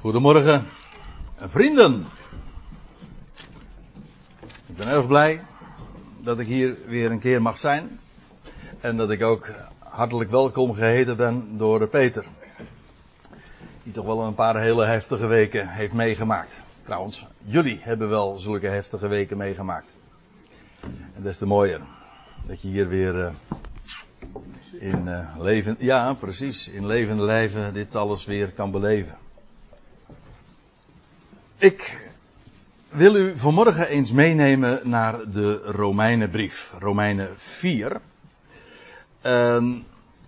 [0.00, 0.66] Goedemorgen,
[1.36, 2.06] vrienden.
[4.66, 5.40] Ik ben erg blij
[6.20, 7.98] dat ik hier weer een keer mag zijn.
[8.80, 12.24] En dat ik ook hartelijk welkom geheten ben door Peter.
[13.82, 16.62] Die toch wel een paar hele heftige weken heeft meegemaakt.
[16.84, 19.92] Trouwens, jullie hebben wel zulke heftige weken meegemaakt.
[21.14, 21.80] En des te mooier
[22.46, 23.30] dat je hier weer uh,
[24.80, 29.26] in uh, leven, ja precies, in levende lijven dit alles weer kan beleven.
[31.60, 32.10] Ik
[32.88, 38.00] wil u vanmorgen eens meenemen naar de Romeinenbrief, Romeinen 4.
[39.22, 39.74] Uh,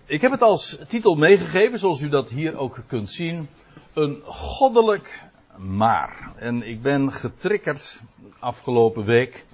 [0.07, 3.48] ik heb het als titel meegegeven, zoals u dat hier ook kunt zien,
[3.93, 5.23] een goddelijk
[5.57, 6.33] maar.
[6.37, 8.01] En ik ben getriggerd
[8.38, 9.47] afgelopen week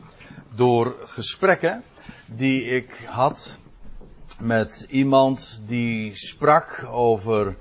[0.55, 1.83] door gesprekken
[2.27, 3.57] die ik had
[4.41, 7.57] met iemand die sprak over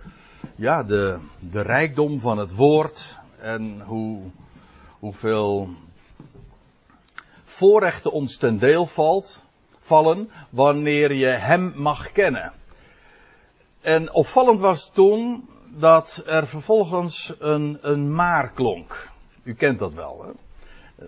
[0.56, 4.22] ja, de, de rijkdom van het woord en hoe,
[5.00, 5.70] hoeveel
[7.44, 9.46] voorrechten ons ten deel valt,
[9.80, 12.54] vallen wanneer je hem mag kennen.
[13.82, 19.10] En opvallend was toen dat er vervolgens een, een maar klonk.
[19.44, 20.32] U kent dat wel, hè?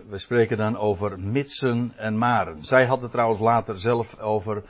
[0.08, 2.64] We spreken dan over mitsen en maren.
[2.64, 4.62] Zij had het trouwens later zelf over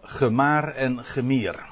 [0.00, 1.64] gemaar en gemier.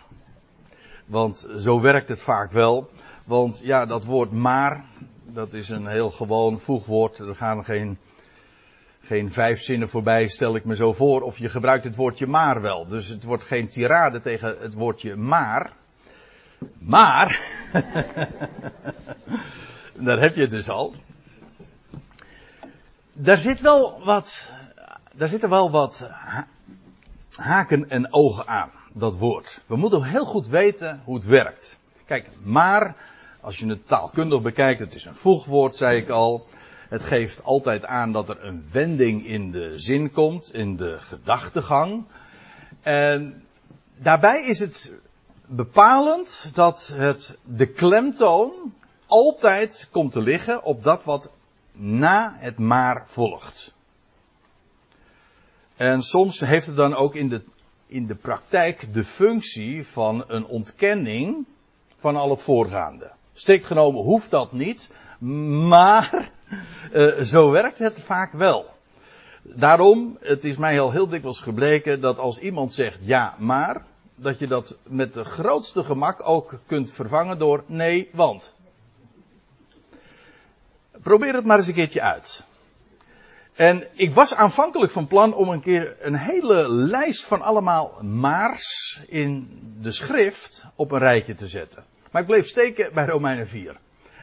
[1.07, 2.91] Want zo werkt het vaak wel.
[3.25, 4.85] Want ja, dat woord maar,
[5.33, 7.19] dat is een heel gewoon voegwoord.
[7.19, 7.99] Er gaan geen,
[9.01, 11.23] geen vijf zinnen voorbij, stel ik me zo voor.
[11.23, 12.87] Of je gebruikt het woordje maar wel.
[12.87, 15.73] Dus het wordt geen tirade tegen het woordje maar.
[16.79, 17.41] Maar,
[20.07, 20.95] daar heb je het dus al.
[23.13, 24.53] Daar zit wel wat,
[25.15, 26.09] daar zitten wel wat
[27.37, 29.61] haken en ogen aan, dat woord.
[29.67, 31.79] We moeten heel goed weten hoe het werkt.
[32.05, 32.97] Kijk, maar,
[33.45, 36.47] als je het taalkundig bekijkt, het is een voegwoord, zei ik al.
[36.89, 42.05] Het geeft altijd aan dat er een wending in de zin komt, in de gedachtegang.
[42.83, 43.45] En
[43.97, 44.93] daarbij is het
[45.47, 48.75] bepalend dat het, de klemtoon
[49.07, 51.33] altijd komt te liggen op dat wat
[51.73, 53.75] na het maar volgt.
[55.77, 57.43] En soms heeft het dan ook in de,
[57.87, 61.47] in de praktijk de functie van een ontkenning
[61.97, 63.11] van al het voorgaande.
[63.35, 64.91] Strikt genomen hoeft dat niet,
[65.69, 66.31] maar
[66.93, 68.73] uh, zo werkt het vaak wel.
[69.43, 73.85] Daarom, het is mij al heel dikwijls gebleken dat als iemand zegt ja, maar,
[74.15, 78.55] dat je dat met de grootste gemak ook kunt vervangen door nee, want.
[81.03, 82.45] Probeer het maar eens een keertje uit.
[83.55, 89.01] En ik was aanvankelijk van plan om een keer een hele lijst van allemaal maars
[89.07, 91.85] in de schrift op een rijtje te zetten.
[92.15, 93.77] Maar ik bleef steken bij Romeinen 4.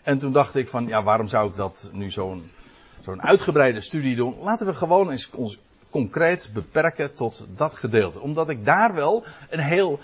[0.03, 2.51] En toen dacht ik van, ja, waarom zou ik dat nu zo'n
[2.99, 4.35] zo'n uitgebreide studie doen?
[4.39, 5.57] Laten we gewoon eens ons
[5.89, 8.19] concreet beperken tot dat gedeelte.
[8.19, 9.99] Omdat ik daar wel een heel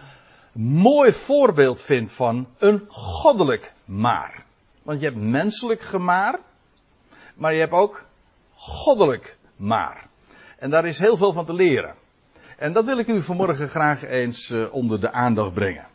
[0.52, 4.44] mooi voorbeeld vind van een goddelijk maar.
[4.84, 6.40] Want je hebt menselijk gemaar,
[7.36, 8.06] maar je hebt ook
[8.54, 10.08] goddelijk maar.
[10.58, 11.96] En daar is heel veel van te leren.
[12.58, 15.88] En dat wil ik u vanmorgen graag eens uh, onder de aandacht brengen.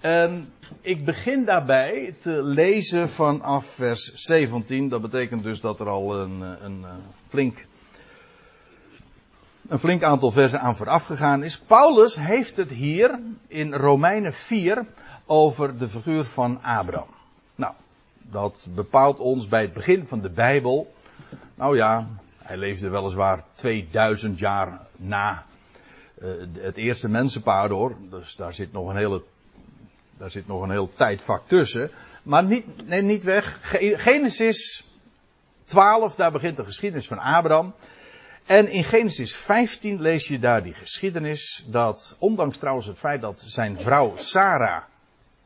[0.00, 4.88] En ik begin daarbij te lezen vanaf vers 17.
[4.88, 6.84] Dat betekent dus dat er al een, een, een
[7.26, 7.66] flink
[9.70, 11.58] een flink aantal versen aan vooraf gegaan is.
[11.58, 14.86] Paulus heeft het hier in Romeinen 4
[15.26, 17.08] over de figuur van Abraham.
[17.54, 17.74] Nou,
[18.18, 20.94] dat bepaalt ons bij het begin van de Bijbel.
[21.54, 25.44] Nou ja, hij leefde weliswaar 2000 jaar na
[26.22, 27.96] uh, het eerste mensenpaar hoor.
[28.10, 29.22] Dus daar zit nog een hele,
[30.20, 31.90] daar zit nog een heel tijdvak tussen.
[32.22, 33.58] Maar niet, niet weg.
[34.02, 34.84] Genesis
[35.64, 37.74] 12, daar begint de geschiedenis van Abraham.
[38.46, 43.44] En in Genesis 15 lees je daar die geschiedenis dat, ondanks trouwens het feit dat
[43.46, 44.82] zijn vrouw Sarah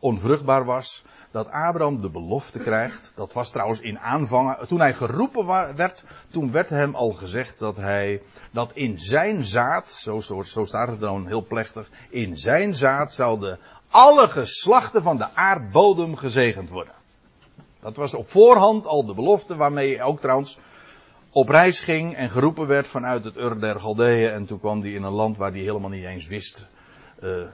[0.04, 3.12] onvruchtbaar was, dat Abraham de belofte krijgt.
[3.16, 5.47] Dat was trouwens in aanvang, toen hij geroepen
[5.77, 10.65] werd, toen werd hem al gezegd dat hij, dat in zijn zaad, zo, zo, zo
[10.65, 13.59] staat het dan heel plechtig, in zijn zaad zouden
[13.91, 16.95] alle geslachten van de aardbodem gezegend worden.
[17.80, 20.59] Dat was op voorhand al de belofte waarmee ook trouwens
[21.30, 24.30] op reis ging en geroepen werd vanuit het Ur der Galdeeën.
[24.30, 26.68] En toen kwam hij in een land waar hij helemaal niet eens wist
[27.24, 27.47] uh,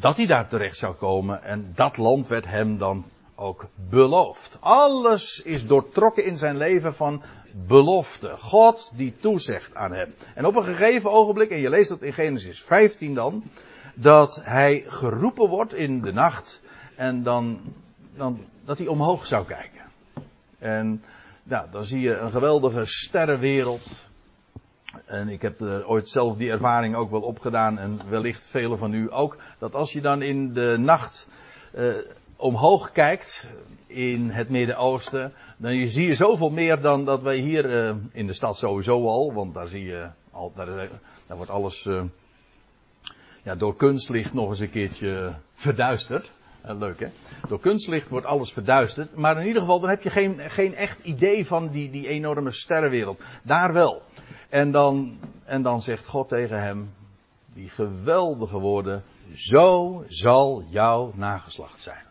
[0.00, 1.42] dat hij daar terecht zou komen.
[1.42, 3.04] En dat land werd hem dan
[3.34, 4.58] ook beloofd.
[4.60, 7.22] Alles is doortrokken in zijn leven van
[7.66, 8.34] belofte.
[8.38, 10.14] God die toezegt aan hem.
[10.34, 13.42] En op een gegeven ogenblik, en je leest dat in Genesis 15 dan,
[13.94, 16.62] dat hij geroepen wordt in de nacht
[16.96, 17.60] en dan,
[18.16, 19.80] dan dat hij omhoog zou kijken.
[20.58, 21.02] En
[21.42, 24.08] nou, dan zie je een geweldige sterrenwereld.
[25.04, 27.78] En ik heb ooit zelf die ervaring ook wel opgedaan.
[27.78, 29.36] En wellicht velen van u ook.
[29.58, 31.28] Dat als je dan in de nacht
[31.74, 31.94] uh,
[32.36, 33.48] omhoog kijkt.
[33.86, 35.32] In het Midden-Oosten.
[35.56, 39.32] Dan zie je zoveel meer dan dat wij hier uh, in de stad sowieso al.
[39.32, 40.88] Want daar zie je al, daar,
[41.26, 41.88] daar wordt alles
[43.44, 46.32] ja, door kunstlicht nog eens een keertje verduisterd.
[46.62, 47.08] Leuk hè?
[47.48, 49.16] Door kunstlicht wordt alles verduisterd.
[49.16, 52.50] Maar in ieder geval, dan heb je geen, geen echt idee van die, die enorme
[52.50, 53.20] sterrenwereld.
[53.42, 54.02] Daar wel.
[54.54, 56.94] En dan, en dan zegt God tegen hem,
[57.52, 62.06] die geweldige woorden, zo zal jouw nageslacht zijn.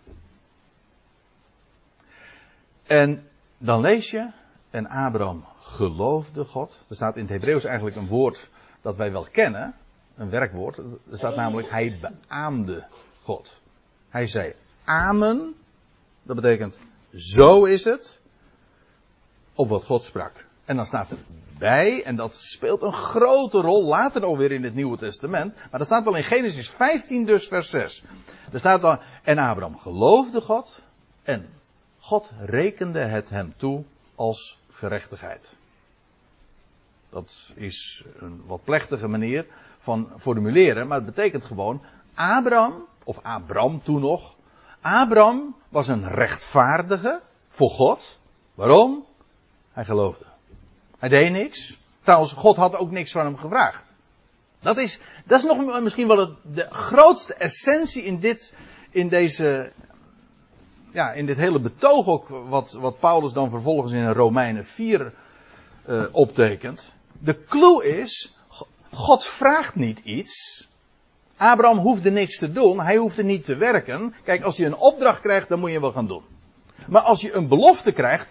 [2.84, 4.32] En dan lees je,
[4.70, 6.82] en Abraham geloofde God.
[6.90, 8.50] Er staat in het Hebreeuws eigenlijk een woord
[8.82, 9.76] dat wij wel kennen,
[10.16, 10.78] een werkwoord.
[10.78, 12.88] Er staat namelijk, hij beaamde
[13.22, 13.60] God.
[14.10, 14.54] Hij zei
[14.84, 15.56] amen.
[16.24, 16.80] Dat betekent
[17.16, 18.22] zo is het.
[19.54, 20.52] Op wat God sprak.
[20.66, 21.18] En dan staat er
[21.58, 25.56] bij, en dat speelt een grote rol later alweer in het Nieuwe Testament.
[25.56, 28.04] Maar dat staat wel in Genesis 15, dus vers 6.
[28.52, 30.84] Er staat dan, en Abraham geloofde God,
[31.24, 31.50] en
[32.00, 33.84] God rekende het hem toe
[34.16, 35.58] als gerechtigheid.
[37.10, 39.46] Dat is een wat plechtige manier
[39.78, 41.82] van formuleren, maar het betekent gewoon,
[42.14, 44.36] Abraham, of Abram toen nog,
[44.82, 48.20] Abraham was een rechtvaardige voor God.
[48.54, 49.06] Waarom?
[49.72, 50.33] Hij geloofde.
[51.04, 51.78] Hij deed niks.
[52.04, 53.94] Trouwens, God had ook niks van hem gevraagd.
[54.60, 58.54] Dat is, dat is nog misschien wel het, de grootste essentie in dit,
[58.90, 59.72] in deze,
[60.92, 65.14] ja, in dit hele betoog ook, wat, wat Paulus dan vervolgens in Romeinen 4
[65.90, 66.94] uh, optekent.
[67.20, 68.36] De clue is,
[68.92, 70.68] God vraagt niet iets.
[71.38, 74.16] Abraham hoefde niks te doen, hij hoefde niet te werken.
[74.24, 76.24] Kijk, als je een opdracht krijgt, dan moet je wel gaan doen.
[76.88, 78.28] Maar als je een belofte krijgt,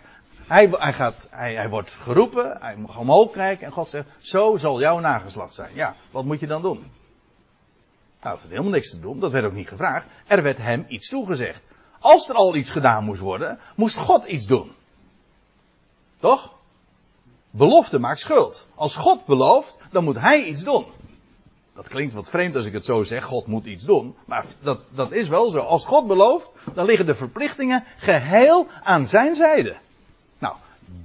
[0.53, 4.57] hij, hij, gaat, hij, hij wordt geroepen, hij mag omhoog kijken en God zegt, zo
[4.57, 5.75] zal jouw nageslacht zijn.
[5.75, 6.91] Ja, wat moet je dan doen?
[8.21, 10.07] Hij hoefde helemaal niks te doen, dat werd ook niet gevraagd.
[10.27, 11.63] Er werd hem iets toegezegd.
[11.99, 14.73] Als er al iets gedaan moest worden, moest God iets doen.
[16.21, 16.55] Toch?
[17.51, 18.67] Belofte maakt schuld.
[18.75, 20.87] Als God belooft, dan moet hij iets doen.
[21.75, 24.17] Dat klinkt wat vreemd als ik het zo zeg, God moet iets doen.
[24.27, 25.59] Maar dat, dat is wel zo.
[25.59, 29.77] Als God belooft, dan liggen de verplichtingen geheel aan zijn zijde.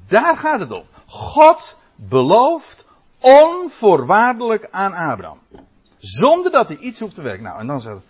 [0.07, 0.83] Daar gaat het om.
[1.05, 2.85] God belooft
[3.19, 5.39] onvoorwaardelijk aan Abraham.
[5.97, 7.43] Zonder dat hij iets hoeft te werken.
[7.43, 8.01] Nou, en dan zegt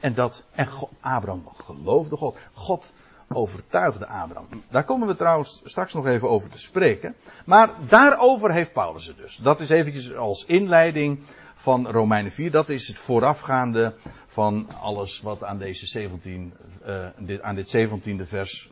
[0.00, 2.36] en dat, en God, Abraham geloofde God.
[2.52, 2.92] God
[3.28, 4.46] overtuigde Abraham.
[4.68, 7.14] Daar komen we trouwens straks nog even over te spreken.
[7.44, 9.36] Maar daarover heeft Paulus het dus.
[9.36, 11.20] Dat is eventjes als inleiding
[11.54, 12.50] van Romeinen 4.
[12.50, 13.94] Dat is het voorafgaande
[14.26, 16.54] van alles wat aan, deze 17,
[16.86, 18.70] uh, dit, aan dit 17e vers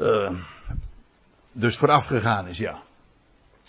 [0.00, 0.30] uh,
[1.58, 2.82] dus vooraf gegaan is, ja.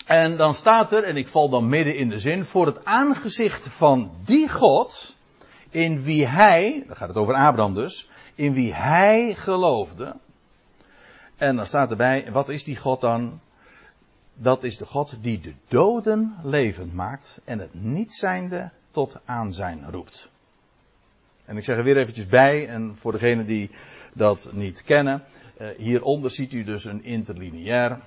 [0.05, 3.67] En dan staat er, en ik val dan midden in de zin, voor het aangezicht
[3.67, 5.15] van die God,
[5.69, 10.15] in wie hij, dan gaat het over Abraham dus, in wie hij geloofde.
[11.35, 13.39] En dan staat erbij, wat is die God dan?
[14.33, 19.91] Dat is de God die de doden levend maakt en het niet zijnde tot aanzijn
[19.91, 20.29] roept.
[21.45, 23.71] En ik zeg er weer eventjes bij, en voor degenen die
[24.13, 25.23] dat niet kennen,
[25.77, 28.01] hieronder ziet u dus een interlineair.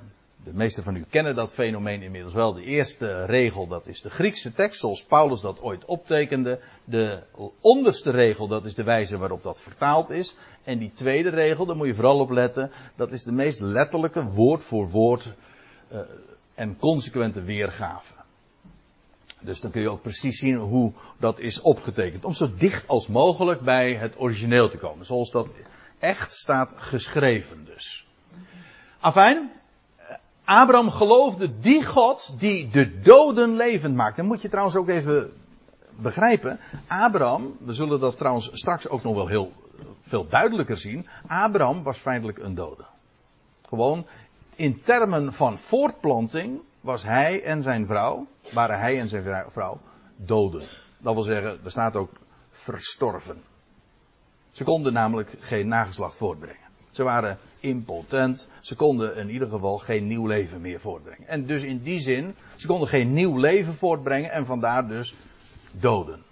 [0.44, 2.52] De meeste van u kennen dat fenomeen inmiddels wel.
[2.52, 6.60] De eerste regel, dat is de Griekse tekst, zoals Paulus dat ooit optekende.
[6.84, 7.22] De
[7.60, 10.36] onderste regel, dat is de wijze waarop dat vertaald is.
[10.64, 14.24] En die tweede regel, daar moet je vooral op letten, dat is de meest letterlijke
[14.24, 15.32] woord voor woord
[15.92, 16.00] uh,
[16.54, 18.12] en consequente weergave.
[19.40, 22.24] Dus dan kun je ook precies zien hoe dat is opgetekend.
[22.24, 25.06] Om zo dicht als mogelijk bij het origineel te komen.
[25.06, 25.52] Zoals dat
[26.00, 28.06] echt staat geschreven dus.
[29.00, 29.50] Afijn,
[30.44, 34.16] Abraham geloofde die God die de doden levend maakt.
[34.16, 35.32] Dan moet je trouwens ook even
[35.96, 36.60] begrijpen.
[36.86, 39.52] Abraham, we zullen dat trouwens straks ook nog wel heel
[40.00, 41.06] veel duidelijker zien.
[41.26, 42.84] Abraham was feitelijk een dode.
[43.68, 44.06] Gewoon
[44.56, 49.80] in termen van voortplanting was hij en zijn vrouw, waren hij en zijn vrouw
[50.16, 50.66] doden.
[50.98, 52.10] Dat wil zeggen, er staat ook
[52.50, 53.42] verstorven.
[54.52, 56.68] Ze konden namelijk geen nageslacht voortbrengen.
[56.90, 58.48] Ze waren impotent.
[58.60, 61.28] Ze konden in ieder geval geen nieuw leven meer voortbrengen.
[61.28, 65.14] En dus in die zin, ze konden geen nieuw leven voortbrengen en vandaar dus
[65.72, 66.22] doden.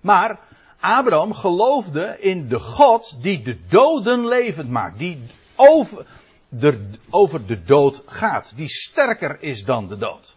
[0.00, 0.38] Maar
[0.80, 4.98] Abraham geloofde in de God die de doden levend maakt.
[4.98, 5.18] Die
[5.56, 6.06] over
[6.48, 8.52] de, over de dood gaat.
[8.56, 10.36] Die sterker is dan de dood.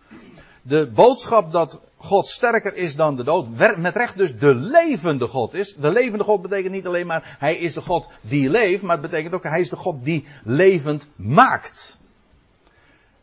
[0.61, 5.53] De boodschap dat God sterker is dan de dood, met recht dus de levende God
[5.53, 5.73] is.
[5.73, 9.09] De levende God betekent niet alleen maar hij is de God die leeft, maar het
[9.09, 11.99] betekent ook hij is de God die levend maakt.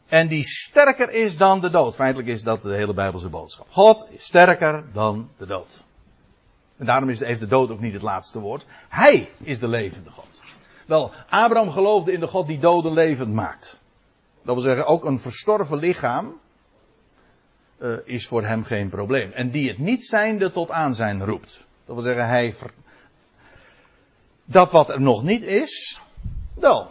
[0.08, 1.94] En die sterker is dan de dood.
[1.94, 3.66] Feitelijk is dat de hele Bijbelse boodschap.
[3.70, 5.84] God is sterker dan de dood.
[6.76, 8.66] En daarom is, heeft de dood ook niet het laatste woord.
[8.88, 10.42] Hij is de levende God.
[10.86, 13.78] Wel, Abraham geloofde in de God die doden levend maakt.
[14.42, 16.34] Dat wil zeggen, ook een verstorven lichaam
[17.78, 19.32] uh, is voor hem geen probleem.
[19.32, 21.66] En die het niet zijnde tot aanzijn roept.
[21.84, 22.54] Dat wil zeggen, hij.
[24.44, 26.00] Dat wat er nog niet is,
[26.54, 26.90] wel,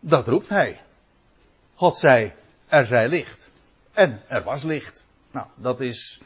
[0.00, 0.80] dat roept hij.
[1.74, 2.32] God zei,
[2.68, 3.50] er zij licht.
[3.92, 5.06] En er was licht.
[5.30, 6.20] Nou, dat is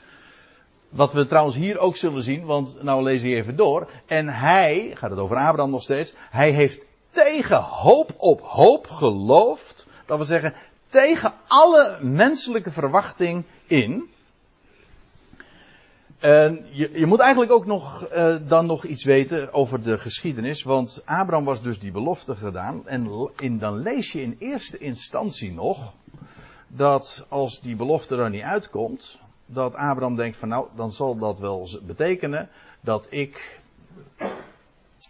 [0.88, 3.90] wat we trouwens hier ook zullen zien, want nou lees je even door.
[4.06, 9.86] En hij, gaat het over Abraham nog steeds, hij heeft tegen hoop op hoop geloofd.
[10.06, 10.54] Dat wil zeggen,
[10.90, 14.08] tegen alle menselijke verwachting in.
[16.18, 20.62] En je, je moet eigenlijk ook nog, uh, dan nog iets weten over de geschiedenis.
[20.62, 22.88] Want Abraham was dus die belofte gedaan.
[22.88, 25.94] En in, dan lees je in eerste instantie nog.
[26.68, 29.18] Dat als die belofte er niet uitkomt.
[29.46, 32.48] Dat Abraham denkt van nou, dan zal dat wel betekenen
[32.80, 33.60] dat ik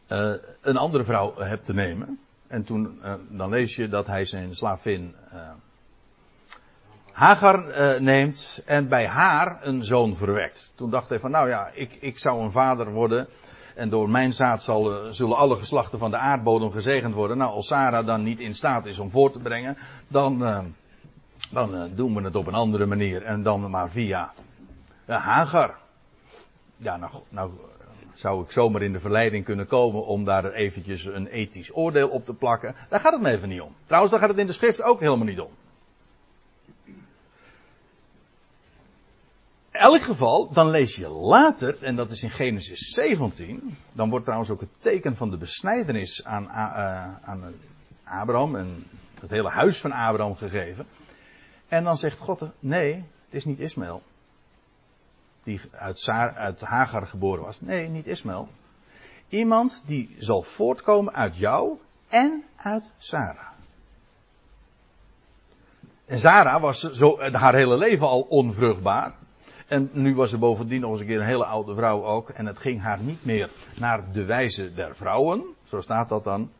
[0.08, 2.18] uh, een andere vrouw heb te nemen.
[2.46, 5.14] En toen, uh, dan lees je dat hij zijn slavin
[7.20, 10.72] Hagar uh, neemt en bij haar een zoon verwekt.
[10.74, 13.26] Toen dacht hij van nou ja, ik, ik zou een vader worden.
[13.74, 17.36] En door mijn zaad zal, uh, zullen alle geslachten van de aardbodem gezegend worden.
[17.36, 19.76] Nou, als Sarah dan niet in staat is om voor te brengen,
[20.08, 20.64] dan, uh,
[21.50, 23.22] dan doen we het op een andere manier.
[23.22, 24.32] En dan maar via
[25.06, 25.76] Hagar.
[26.76, 27.50] Ja, nou, nou
[28.14, 32.24] zou ik zomaar in de verleiding kunnen komen om daar eventjes een ethisch oordeel op
[32.24, 32.74] te plakken.
[32.88, 33.74] Daar gaat het me even niet om.
[33.84, 35.50] Trouwens, daar gaat het in de schrift ook helemaal niet om.
[39.80, 44.50] Elk geval, dan lees je later, en dat is in Genesis 17, dan wordt trouwens
[44.50, 47.54] ook het teken van de besnijdenis aan, uh, aan
[48.04, 48.86] Abraham en
[49.20, 50.86] het hele huis van Abraham gegeven.
[51.68, 52.94] En dan zegt God, nee,
[53.24, 54.02] het is niet Ismaël.
[55.42, 57.60] Die uit, uit Hagar geboren was.
[57.60, 58.48] Nee, niet Ismaël.
[59.28, 63.50] Iemand die zal voortkomen uit jou en uit Sarah.
[66.06, 69.14] En Sarah was zo, haar hele leven al onvruchtbaar.
[69.70, 72.28] En nu was ze bovendien nog eens een keer een hele oude vrouw ook.
[72.28, 75.44] En het ging haar niet meer naar de wijze der vrouwen.
[75.64, 76.50] Zo staat dat dan.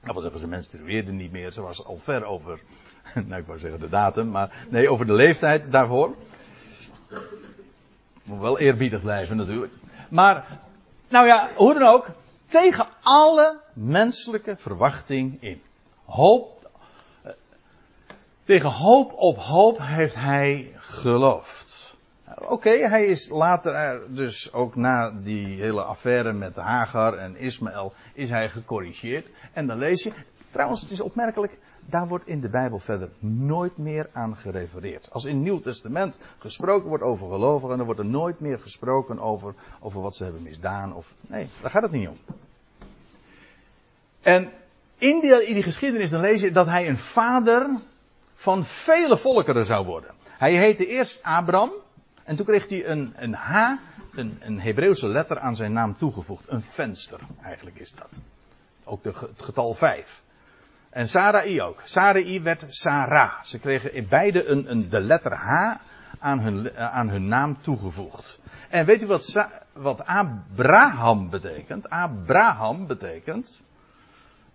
[0.00, 1.52] Dat was zeggen, ze menstrueerde niet meer.
[1.52, 2.60] Ze was al ver over,
[3.26, 6.14] nou ik wou zeggen de datum, maar nee, over de leeftijd daarvoor.
[8.24, 9.72] Moet wel eerbiedig blijven natuurlijk.
[10.10, 10.58] Maar,
[11.08, 12.10] nou ja, hoe dan ook.
[12.46, 15.62] Tegen alle menselijke verwachting in.
[16.04, 16.70] Hoop,
[17.22, 17.32] eh,
[18.44, 21.61] tegen hoop op hoop heeft hij geloofd.
[22.38, 28.28] Oké, hij is later, dus ook na die hele affaire met Hagar en Ismaël, is
[28.28, 29.28] hij gecorrigeerd.
[29.52, 30.12] En dan lees je,
[30.50, 35.08] trouwens het is opmerkelijk, daar wordt in de Bijbel verder nooit meer aan gerefereerd.
[35.10, 39.18] Als in het Nieuw Testament gesproken wordt over gelovigen, dan wordt er nooit meer gesproken
[39.18, 40.94] over, over wat ze hebben misdaan.
[40.94, 42.16] Of, nee, daar gaat het niet om.
[44.20, 44.50] En
[44.98, 47.70] in die, die geschiedenis dan lees je dat hij een vader
[48.34, 50.10] van vele volkeren zou worden.
[50.26, 51.70] Hij heette eerst Abram.
[52.24, 53.72] En toen kreeg hij een, een H,
[54.14, 56.48] een, een Hebreeuwse letter aan zijn naam toegevoegd.
[56.48, 58.10] Een venster, eigenlijk is dat.
[58.84, 60.22] Ook het getal 5.
[60.90, 61.80] En Sarai ook.
[61.84, 63.42] Sarai werd Sarah.
[63.42, 65.76] Ze kregen in beide een, een, de letter H
[66.18, 68.38] aan hun, aan hun naam toegevoegd.
[68.68, 71.90] En weet u wat, wat Abraham betekent?
[71.90, 73.62] Abraham betekent.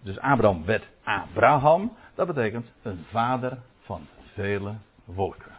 [0.01, 1.95] Dus Abraham werd Abraham.
[2.15, 4.01] Dat betekent een vader van
[4.33, 4.73] vele
[5.09, 5.56] volken.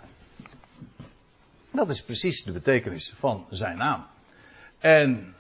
[1.79, 4.07] Dat is precies de betekenis van zijn naam.
[4.79, 5.35] En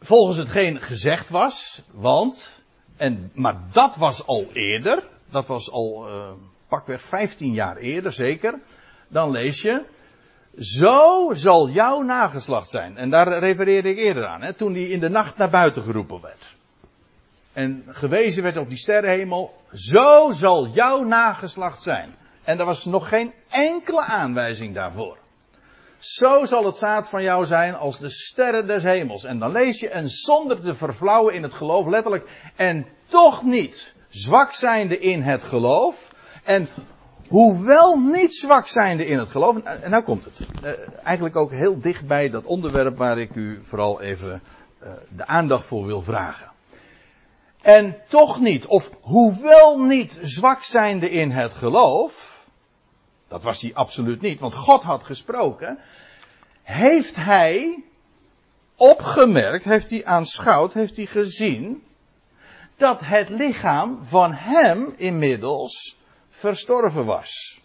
[0.00, 2.62] volgens hetgeen gezegd was, want,
[2.96, 6.30] en, maar dat was al eerder, dat was al uh,
[6.68, 8.60] pakweg 15 jaar eerder zeker,
[9.08, 9.84] dan lees je,
[10.58, 12.96] zo zal jouw nageslacht zijn.
[12.96, 16.20] En daar refereerde ik eerder aan, hè, toen hij in de nacht naar buiten geroepen
[16.20, 16.56] werd.
[17.52, 22.14] En gewezen werd op die sterrenhemel, zo zal jouw nageslacht zijn.
[22.46, 25.18] En er was nog geen enkele aanwijzing daarvoor.
[25.98, 29.24] Zo zal het zaad van jou zijn als de sterren des hemels.
[29.24, 33.94] En dan lees je, en zonder te verflauwen in het geloof, letterlijk, en toch niet
[34.08, 36.12] zwak zijnde in het geloof.
[36.44, 36.68] En
[37.28, 40.46] hoewel niet zwak zijnde in het geloof, en nou komt het.
[40.62, 40.72] Eh,
[41.02, 44.42] eigenlijk ook heel dicht bij dat onderwerp waar ik u vooral even
[44.78, 46.50] eh, de aandacht voor wil vragen.
[47.62, 52.25] En toch niet, of hoewel niet zwak zijnde in het geloof,
[53.28, 55.78] dat was hij absoluut niet, want God had gesproken,
[56.62, 57.84] heeft hij
[58.76, 61.82] opgemerkt, heeft hij aanschouwd, heeft hij gezien,
[62.76, 65.96] dat het lichaam van hem inmiddels
[66.28, 67.60] verstorven was.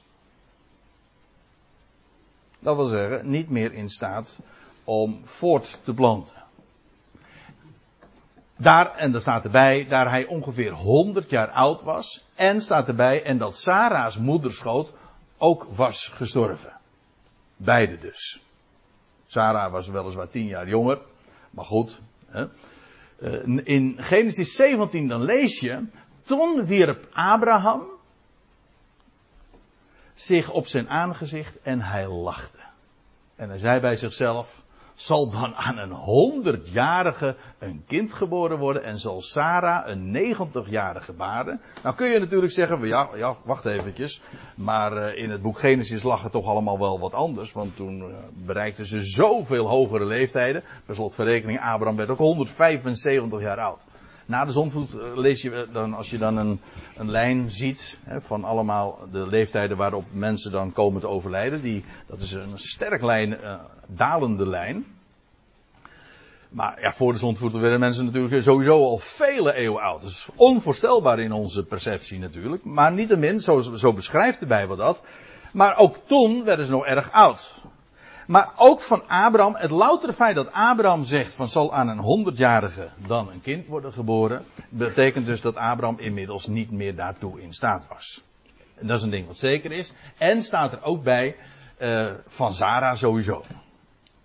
[2.60, 4.39] Dat wil zeggen, niet meer in staat
[4.84, 6.41] om voort te planten.
[8.58, 12.25] Daar, en er staat erbij, daar hij ongeveer 100 jaar oud was.
[12.36, 14.94] En staat erbij, en dat Sarah's moederschoot
[15.41, 16.74] ook was gestorven.
[17.57, 18.41] Beide dus.
[19.25, 21.01] Sarah was weliswaar 10 jaar jonger.
[21.50, 22.01] Maar goed.
[22.25, 22.45] Hè.
[23.19, 25.86] Eh, in Genesis 17 dan lees je.
[26.21, 27.83] Toen wierp Abraham
[30.13, 32.60] zich op zijn aangezicht en hij lachte.
[33.36, 34.62] En hij zei bij zichzelf
[34.95, 41.62] zal dan aan een honderdjarige een kind geboren worden en zal Sarah een negentigjarige baren.
[41.83, 44.21] Nou kun je natuurlijk zeggen, ja, ja wacht eventjes,
[44.55, 48.00] maar eh, in het boek Genesis lag het toch allemaal wel wat anders, want toen
[48.00, 50.63] uh, bereikten ze zoveel hogere leeftijden.
[50.86, 53.83] Per slotverrekening, Abraham werd ook 175 jaar oud.
[54.25, 56.60] Na de zonvloed eh, lees je dan, als je dan een,
[56.96, 61.62] een lijn ziet hè, van allemaal de leeftijden waarop mensen dan komen te overlijden.
[61.62, 64.86] Die, dat is een sterk lijn, uh, dalende lijn.
[66.50, 70.01] Maar ja, voor de zondvloed werden mensen natuurlijk sowieso al vele eeuwen oud.
[70.01, 72.63] Dat is onvoorstelbaar in onze perceptie natuurlijk.
[72.63, 75.04] Maar niettemin, zo, zo beschrijft de Bijbel dat.
[75.54, 77.61] Maar ook toen werden ze nog erg oud.
[78.28, 82.90] Maar ook van Abraham, het loutere feit dat Abraham zegt van zal aan een honderdjarige
[83.08, 87.88] dan een kind worden geboren, betekent dus dat Abraham inmiddels niet meer daartoe in staat
[87.88, 88.24] was.
[88.75, 89.94] En dat is een ding wat zeker is.
[90.18, 91.36] En staat er ook bij
[91.80, 93.44] uh, van Sarah sowieso.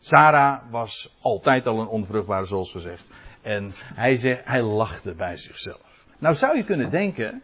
[0.01, 3.05] Sarah was altijd al een onvruchtbare, zoals gezegd.
[3.43, 6.05] En hij, zei, hij lachte bij zichzelf.
[6.19, 7.43] Nou zou je kunnen denken,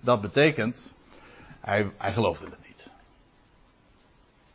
[0.00, 0.92] dat betekent,
[1.60, 2.63] hij, hij geloofde het.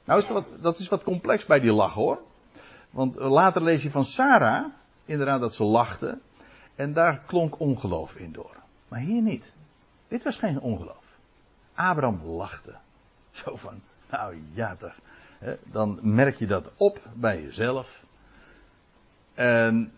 [0.10, 2.22] Nou is dat is wat complex bij die lach hoor.
[2.90, 4.66] Want later lees je van Sarah,
[5.06, 6.18] inderdaad dat ze lachte.
[6.76, 8.56] En daar klonk ongeloof in door.
[8.88, 9.52] Maar hier niet.
[10.08, 11.18] Dit was geen ongeloof.
[11.74, 12.76] Abraham lachte.
[13.32, 14.96] Zo van, nou ja toch.
[15.64, 18.04] Dan merk je dat op bij jezelf.
[19.34, 19.92] En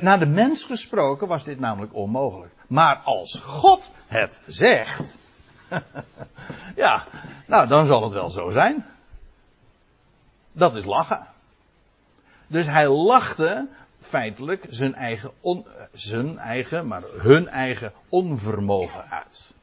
[0.00, 2.52] naar de mens gesproken was dit namelijk onmogelijk.
[2.66, 5.18] Maar als God het zegt,
[6.84, 7.06] ja,
[7.46, 8.86] nou dan zal het wel zo zijn.
[10.52, 11.26] Dat is lachen.
[12.46, 13.68] Dus hij lachte
[14.00, 19.54] feitelijk zijn eigen, on, zijn eigen, maar hun eigen onvermogen uit.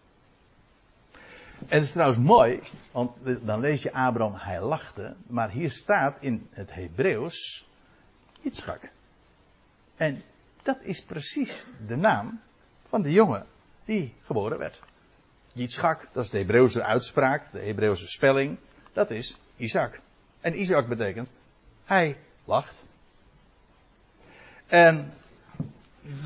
[1.59, 6.17] En het is trouwens mooi, want dan lees je Abraham, hij lachte, maar hier staat
[6.19, 7.67] in het Hebreeuws
[8.41, 8.79] Yitzchak.
[9.95, 10.23] En
[10.63, 12.41] dat is precies de naam
[12.83, 13.45] van de jongen
[13.85, 14.81] die geboren werd.
[15.55, 18.57] Yitzchak, dat is de Hebreeuwse uitspraak, de Hebreeuwse spelling,
[18.93, 19.99] dat is Isaac.
[20.41, 21.29] En Isaac betekent,
[21.85, 22.83] hij lacht.
[24.67, 25.13] En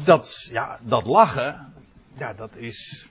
[0.04, 1.74] dat, ja, dat lachen,
[2.18, 3.08] ja, dat is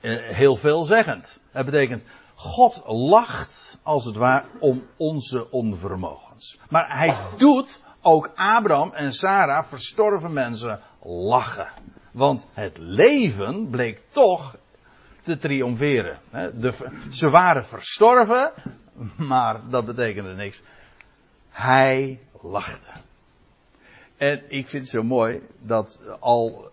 [0.00, 1.40] uh, heel veelzeggend.
[1.50, 2.02] Het betekent,
[2.34, 6.58] God lacht als het ware om onze onvermogens.
[6.68, 11.68] Maar hij doet ook Abraham en Sarah, verstorven mensen, lachen.
[12.10, 14.56] Want het leven bleek toch
[15.24, 16.18] te triomferen.
[16.30, 18.52] De, ze waren verstorven,
[19.16, 20.62] maar dat betekende niks.
[21.50, 22.88] Hij lachte.
[24.16, 26.70] En ik vind het zo mooi dat al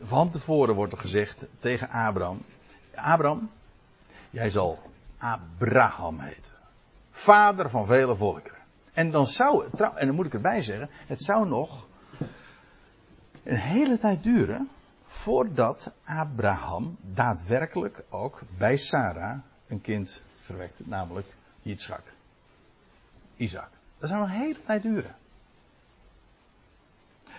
[0.00, 2.42] van tevoren wordt er gezegd tegen Abraham:
[2.94, 3.50] Abraham,
[4.30, 4.78] jij zal
[5.18, 6.52] Abraham heten.
[7.10, 8.58] Vader van vele volkeren.
[8.92, 11.86] En dan zou het, en dan moet ik erbij zeggen, het zou nog
[13.42, 14.68] een hele tijd duren
[15.18, 21.26] voordat Abraham daadwerkelijk ook bij Sarah een kind verwekte, namelijk
[21.62, 22.02] Yitzchak.
[23.36, 23.68] Isaac.
[23.98, 25.16] Dat zou een hele tijd duren.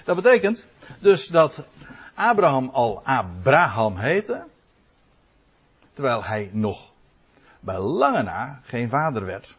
[0.04, 0.68] Dat betekent
[1.00, 1.64] dus dat
[2.14, 4.48] Abraham al Abraham heette,
[5.94, 6.92] terwijl hij nog
[7.60, 9.56] bij lange na geen vader werd,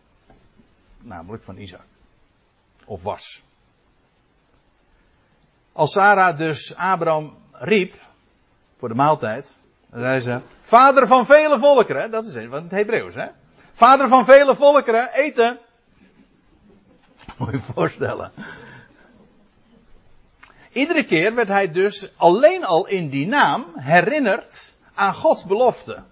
[0.98, 1.86] namelijk van Isaac.
[2.84, 3.42] Of was.
[5.72, 8.08] Als Sarah dus Abraham riep
[8.80, 9.56] voor de maaltijd,
[9.90, 13.26] dan zei ze: Vader van vele volkeren, dat is van het Hebreeuws, hè?
[13.72, 15.58] Vader van vele volkeren, eten.
[17.38, 18.32] Moet je je voorstellen.
[20.72, 26.02] Iedere keer werd hij dus alleen al in die naam herinnerd aan Gods belofte.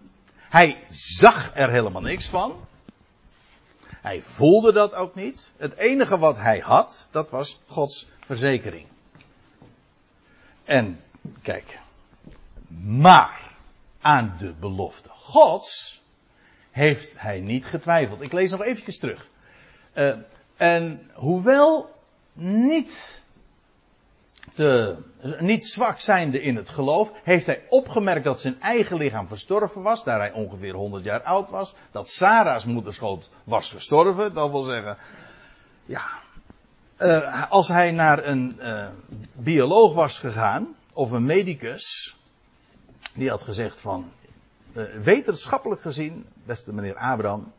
[0.49, 2.67] Hij zag er helemaal niks van.
[4.01, 5.51] Hij voelde dat ook niet.
[5.57, 8.87] Het enige wat hij had, dat was Gods verzekering.
[10.65, 11.01] En
[11.43, 11.79] kijk,
[12.69, 13.57] maar
[14.01, 16.03] aan de belofte Gods
[16.71, 18.21] heeft hij niet getwijfeld.
[18.21, 19.29] Ik lees nog eventjes terug.
[19.95, 20.15] Uh,
[20.57, 21.91] en hoewel
[22.33, 23.23] niet,
[25.39, 30.05] niet zwak zijnde in het geloof, heeft hij opgemerkt dat zijn eigen lichaam verstorven was,
[30.05, 31.75] daar hij ongeveer 100 jaar oud was.
[31.91, 34.97] Dat Sarah's moederschoot was gestorven, dat wil zeggen,
[35.85, 36.07] ja,
[36.99, 38.89] uh, als hij naar een uh,
[39.33, 42.18] bioloog was gegaan, of een medicus,
[43.15, 44.13] die had gezegd van,
[44.73, 47.53] uh, wetenschappelijk gezien, beste meneer Abraham,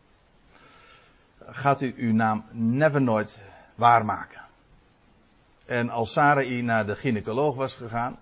[1.46, 3.44] gaat u uw naam never nooit
[3.76, 4.42] waarmaken.
[5.66, 8.20] En als Sarai naar de gynaecoloog was gegaan,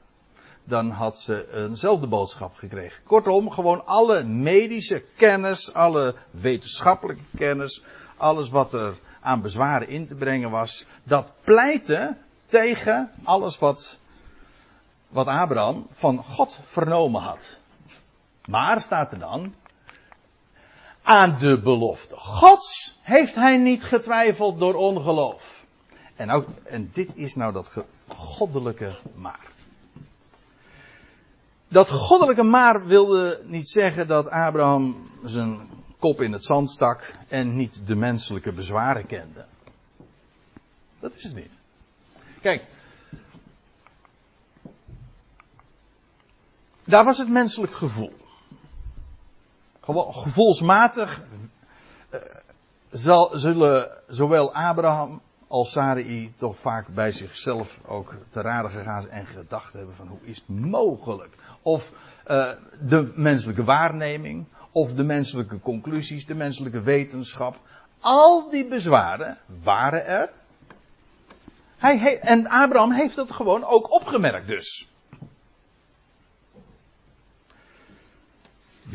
[0.64, 3.04] dan had ze eenzelfde boodschap gekregen.
[3.04, 7.84] Kortom, gewoon alle medische kennis, alle wetenschappelijke kennis,
[8.18, 13.98] alles wat er aan bezwaren in te brengen was, dat pleitte tegen alles wat,
[15.18, 17.60] wat Abraham van God vernomen had.
[18.46, 19.54] Maar staat er dan,
[21.02, 25.66] aan de belofte Gods heeft hij niet getwijfeld door ongeloof.
[26.16, 29.48] En, ook, en dit is nou dat goddelijke maar.
[31.68, 37.56] Dat goddelijke maar wilde niet zeggen dat Abraham zijn kop in het zand stak en
[37.56, 39.46] niet de menselijke bezwaren kende.
[41.00, 41.54] Dat is het niet.
[42.42, 42.76] Kijk.
[46.88, 48.14] Daar was het menselijk gevoel.
[49.82, 51.22] Gewoon gevoelsmatig
[52.92, 59.26] uh, zullen zowel Abraham als Sarai toch vaak bij zichzelf ook te raden gegaan en
[59.26, 61.36] gedacht hebben van hoe is het mogelijk?
[61.62, 61.92] Of
[62.28, 67.60] uh, de menselijke waarneming, of de menselijke conclusies, de menselijke wetenschap.
[68.00, 70.30] Al die bezwaren waren er.
[71.78, 74.88] Hij en Abraham heeft dat gewoon ook opgemerkt dus.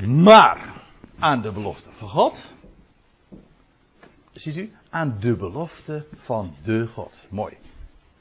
[0.01, 0.73] Maar
[1.19, 2.39] aan de belofte van God.
[4.33, 4.73] Ziet u?
[4.91, 7.27] Aan de belofte van de God.
[7.29, 7.57] Mooi.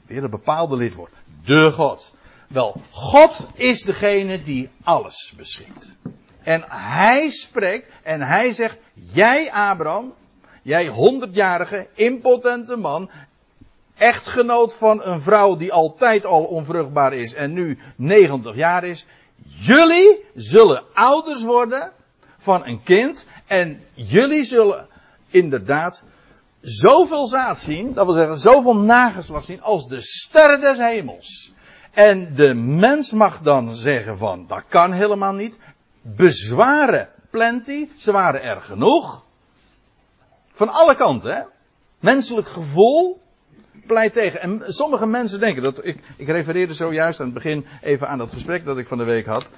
[0.06, 1.12] Weer een bepaalde lidwoord.
[1.44, 2.14] De God.
[2.48, 5.96] Wel, God is degene die alles beschikt.
[6.42, 10.14] En hij spreekt en hij zegt, jij Abraham,
[10.62, 13.10] jij honderdjarige, impotente man,
[13.96, 19.06] echtgenoot van een vrouw die altijd al onvruchtbaar is en nu 90 jaar is,
[19.44, 21.92] jullie zullen ouders worden
[22.38, 24.88] van een kind en jullie zullen
[25.28, 26.02] inderdaad
[26.60, 31.52] zoveel zaad zien, dat wil zeggen zoveel nageslacht zien als de sterren des hemels.
[31.90, 35.58] En de mens mag dan zeggen van, dat kan helemaal niet
[36.00, 37.88] bezwaren plenty.
[37.96, 39.24] Ze waren er genoeg.
[40.52, 41.42] Van alle kanten, hè.
[42.00, 43.20] Menselijk gevoel
[43.86, 44.40] pleit tegen.
[44.40, 45.84] En sommige mensen denken dat.
[45.84, 49.04] Ik, ik refereerde zojuist aan het begin even aan dat gesprek dat ik van de
[49.04, 49.48] week had.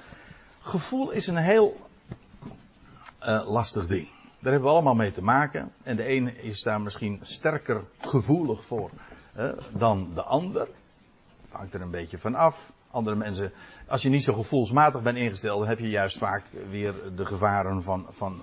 [0.59, 1.79] Gevoel is een heel
[3.23, 4.07] uh, lastig ding.
[4.39, 5.71] Daar hebben we allemaal mee te maken.
[5.83, 8.89] En de een is daar misschien sterker gevoelig voor
[9.37, 10.67] uh, dan de ander.
[11.41, 12.73] Het hangt er een beetje van af.
[12.91, 13.51] Andere mensen
[13.87, 17.83] als je niet zo gevoelsmatig bent ingesteld, dan heb je juist vaak weer de gevaren
[17.83, 18.41] van, van,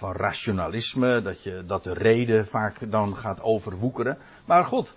[0.00, 4.18] van rationalisme, dat, je, dat de reden vaak dan gaat overwoekeren.
[4.44, 4.94] Maar goed,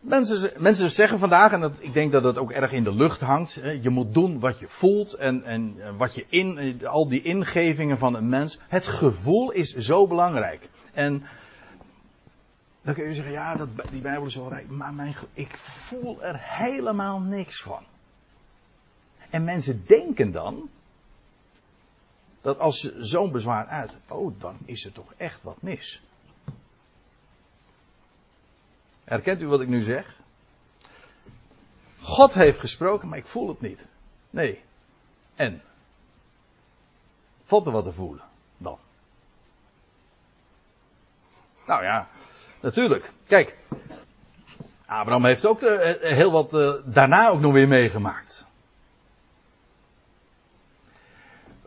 [0.00, 3.20] mensen, mensen zeggen vandaag, en dat, ik denk dat dat ook erg in de lucht
[3.20, 7.98] hangt, je moet doen wat je voelt en, en wat je in, al die ingevingen
[7.98, 10.68] van een mens, het gevoel is zo belangrijk.
[10.92, 11.22] En
[12.82, 16.22] dan kun je zeggen, ja, dat, die Bijbel is wel rijk, maar mijn, ik voel
[16.22, 17.82] er helemaal niks van.
[19.30, 20.68] En mensen denken dan
[22.42, 26.02] dat als ze zo'n bezwaar uit, oh, dan is er toch echt wat mis.
[29.04, 30.16] Herkent u wat ik nu zeg?
[32.00, 33.86] God heeft gesproken, maar ik voel het niet.
[34.30, 34.62] Nee.
[35.34, 35.62] En?
[37.44, 38.24] Valt er wat te voelen
[38.56, 38.78] dan?
[41.66, 42.08] Nou ja,
[42.60, 43.12] natuurlijk.
[43.26, 43.56] Kijk,
[44.86, 48.46] Abraham heeft ook uh, heel wat uh, daarna ook nog weer meegemaakt.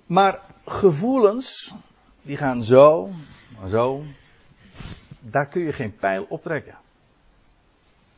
[0.05, 1.73] Maar gevoelens,
[2.21, 3.10] die gaan zo,
[3.69, 4.04] zo.
[5.19, 6.78] Daar kun je geen pijl op trekken.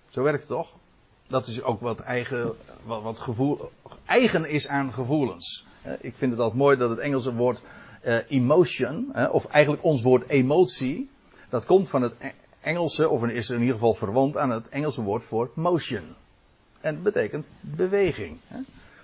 [0.09, 0.69] Zo werkt het toch?
[1.27, 3.71] Dat is ook wat eigen, wat, wat gevoel,
[4.05, 5.65] eigen is aan gevoelens.
[5.99, 7.61] Ik vind het altijd mooi dat het Engelse woord
[8.05, 11.09] uh, emotion, of eigenlijk ons woord emotie,
[11.49, 15.03] dat komt van het e-, Engelse, of is in ieder geval verwant aan het Engelse
[15.03, 16.15] woord voor motion.
[16.81, 18.37] En dat betekent beweging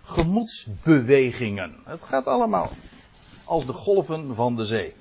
[0.04, 1.74] gemoedsbewegingen.
[1.84, 2.72] Het gaat allemaal
[3.54, 4.94] als de golven van de zee.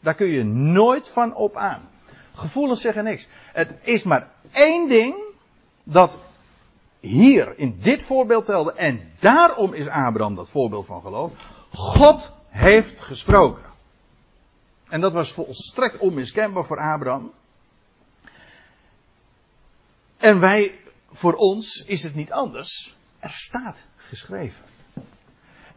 [0.00, 1.88] Daar kun je nooit van op aan.
[2.34, 3.28] Gevoelens zeggen niks.
[3.52, 5.14] Het is maar één ding
[5.82, 6.20] dat
[7.00, 8.72] hier in dit voorbeeld telde.
[8.72, 11.32] En daarom is Abraham dat voorbeeld van geloof.
[11.70, 13.64] God heeft gesproken.
[14.88, 17.32] En dat was volstrekt onmiskenbaar voor Abraham.
[20.16, 20.80] En wij,
[21.12, 22.96] voor ons is het niet anders.
[23.18, 24.71] Er staat geschreven.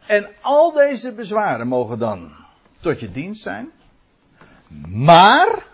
[0.06, 2.32] En al deze bezwaren mogen dan
[2.80, 3.70] tot je dienst zijn.
[4.88, 5.66] Maar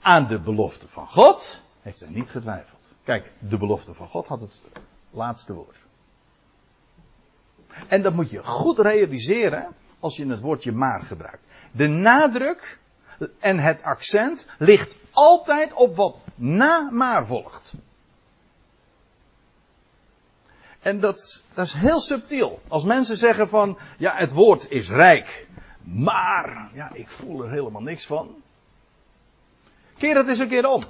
[0.00, 2.86] aan de belofte van God heeft hij niet getwijfeld.
[3.04, 4.62] Kijk, de belofte van God had het
[5.10, 5.76] laatste woord.
[7.88, 9.66] En dat moet je goed realiseren
[10.00, 11.46] als je het woordje maar gebruikt.
[11.70, 12.78] De nadruk
[13.38, 17.74] en het accent ligt altijd op wat na maar volgt.
[20.82, 22.62] En dat, dat is heel subtiel.
[22.68, 25.46] Als mensen zeggen van, ja, het woord is rijk,
[25.82, 28.42] maar, ja, ik voel er helemaal niks van.
[29.96, 30.84] Keer het eens een keer om.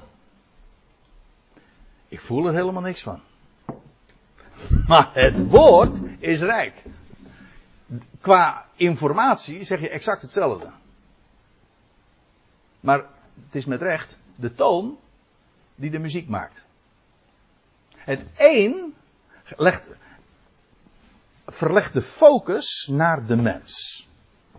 [2.09, 3.21] Ik voel er helemaal niks van.
[4.87, 6.83] Maar het woord is rijk.
[8.21, 10.71] Qua informatie zeg je exact hetzelfde.
[12.81, 13.05] Maar
[13.45, 14.99] het is met recht de toon
[15.75, 16.67] die de muziek maakt.
[17.97, 18.95] Het een
[19.57, 19.91] legt,
[21.47, 24.07] verlegt de focus naar de mens.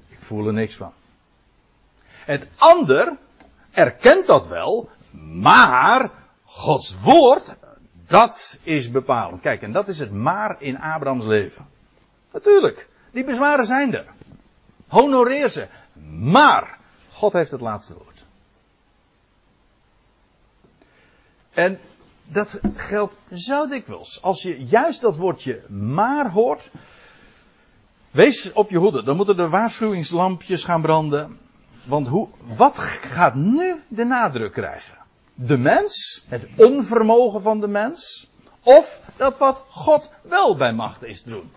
[0.08, 0.94] Ik voel er niks van.
[2.04, 3.18] Het ander
[3.72, 4.90] erkent dat wel,
[5.42, 6.12] maar
[6.44, 7.56] Gods woord,
[8.08, 9.42] dat is bepalend.
[9.42, 11.68] Kijk, en dat is het maar in Abrahams leven.
[12.32, 14.06] Natuurlijk, die bezwaren zijn er.
[14.88, 15.68] Honoreer ze.
[16.20, 16.78] Maar
[17.12, 18.24] God heeft het laatste woord.
[21.54, 21.80] En
[22.26, 24.22] dat geldt zo dikwijls.
[24.22, 26.72] Als je juist dat woordje maar hoort.
[28.12, 29.04] Wees op je hoede.
[29.04, 31.38] Dan moeten de waarschuwingslampjes gaan branden.
[31.84, 34.98] Want hoe, wat gaat nu de nadruk krijgen?
[35.34, 36.26] De mens?
[36.28, 38.32] Het onvermogen van de mens?
[38.64, 41.52] Of dat wat God wel bij macht is te doen?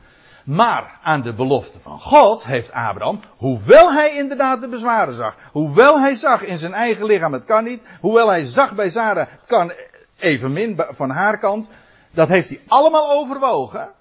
[0.46, 6.00] Maar aan de belofte van God heeft Abraham, hoewel hij inderdaad de bezwaren zag, hoewel
[6.00, 9.46] hij zag in zijn eigen lichaam het kan niet, hoewel hij zag bij Sarah het
[9.46, 9.72] kan
[10.18, 11.68] evenmin van haar kant,
[12.10, 13.94] dat heeft hij allemaal overwogen.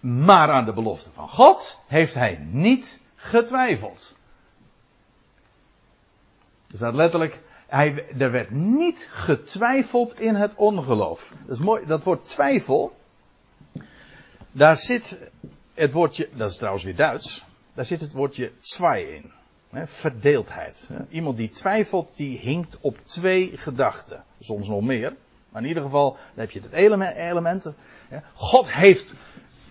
[0.00, 4.16] Maar aan de belofte van God heeft hij niet getwijfeld.
[6.70, 11.32] Er staat letterlijk, hij, er werd niet getwijfeld in het ongeloof.
[11.46, 12.96] Dat is mooi, dat woord twijfel,
[14.52, 15.30] daar zit
[15.74, 19.32] het woordje, dat is trouwens weer Duits, daar zit het woordje zwei in.
[19.72, 20.90] Verdeeldheid.
[21.08, 24.24] Iemand die twijfelt, die hinkt op twee gedachten.
[24.40, 25.16] Soms nog meer.
[25.48, 27.72] Maar in ieder geval, dan heb je het element.
[28.34, 29.12] God heeft,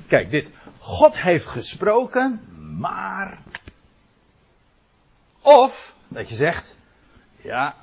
[0.08, 0.50] kijk dit.
[0.80, 2.42] God heeft gesproken,
[2.80, 3.38] maar.
[5.42, 6.78] Of, dat je zegt,
[7.42, 7.76] ja,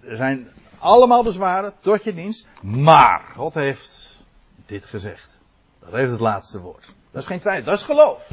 [0.00, 4.24] er zijn allemaal bezwaren tot je dienst, maar God heeft
[4.66, 5.38] dit gezegd.
[5.78, 6.92] Dat heeft het laatste woord.
[7.10, 8.30] Dat is geen twijfel, dat is geloof.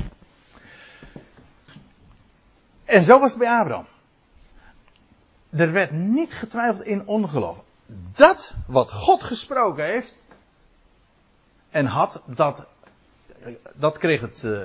[2.86, 3.86] En zo was het bij Abraham.
[5.50, 7.58] Er werd niet getwijfeld in ongeloof.
[8.12, 10.18] Dat wat God gesproken heeft
[11.70, 12.66] en had, dat,
[13.74, 14.64] dat kreeg het, uh,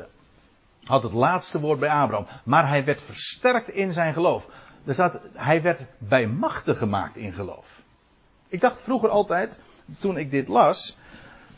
[0.84, 2.26] had het laatste woord bij Abraham.
[2.44, 4.48] Maar hij werd versterkt in zijn geloof.
[4.84, 7.82] Er staat, hij werd bij machten gemaakt in geloof.
[8.48, 9.60] Ik dacht vroeger altijd,
[9.98, 10.96] toen ik dit las,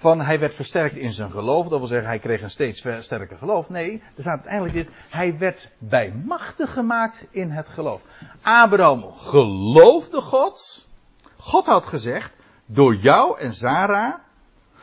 [0.00, 1.68] van hij werd versterkt in zijn geloof.
[1.68, 3.70] Dat wil zeggen, hij kreeg een steeds sterker geloof.
[3.70, 8.02] Nee, er staat uiteindelijk dit, hij werd bij machten gemaakt in het geloof.
[8.42, 10.88] Abraham geloofde God.
[11.36, 12.36] God had gezegd,
[12.66, 14.14] door jou en Sarah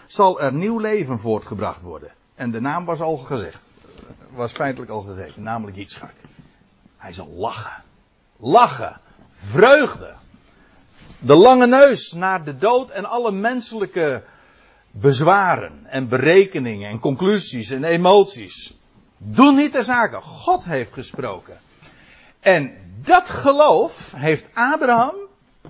[0.05, 2.11] zal er nieuw leven voortgebracht worden.
[2.35, 3.65] En de naam was al gezegd.
[4.29, 6.13] Was feitelijk al gezegd, namelijk Yitzchak.
[6.97, 7.83] Hij zal lachen.
[8.37, 8.99] Lachen.
[9.31, 10.13] Vreugde.
[11.19, 14.23] De lange neus naar de dood en alle menselijke
[14.99, 18.77] bezwaren en berekeningen en conclusies en emoties.
[19.17, 20.21] Doe niet de zaken.
[20.21, 21.57] God heeft gesproken.
[22.39, 25.15] En dat geloof heeft Abraham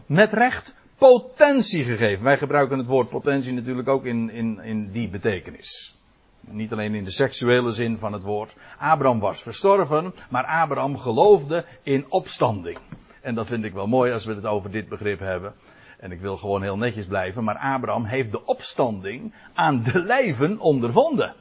[0.05, 2.23] met recht potentie gegeven.
[2.23, 5.95] Wij gebruiken het woord potentie natuurlijk ook in, in, in die betekenis.
[6.39, 8.55] Niet alleen in de seksuele zin van het woord.
[8.77, 12.77] Abraham was verstorven, maar Abraham geloofde in opstanding.
[13.21, 15.53] En dat vind ik wel mooi als we het over dit begrip hebben.
[15.97, 20.59] En ik wil gewoon heel netjes blijven, maar Abraham heeft de opstanding aan de lijven
[20.59, 21.33] ondervonden.